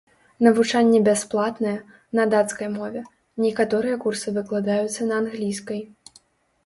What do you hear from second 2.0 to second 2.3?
на